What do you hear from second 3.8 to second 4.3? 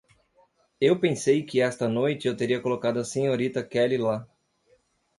lá.